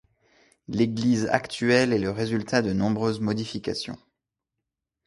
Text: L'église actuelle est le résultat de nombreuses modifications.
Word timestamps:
L'église 0.67 1.27
actuelle 1.27 1.93
est 1.93 1.99
le 1.99 2.09
résultat 2.09 2.63
de 2.63 2.73
nombreuses 2.73 3.19
modifications. 3.19 3.99